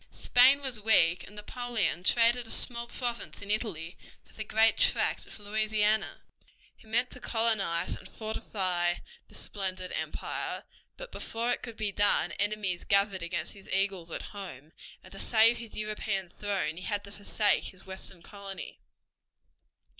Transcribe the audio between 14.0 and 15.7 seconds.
at home, and to save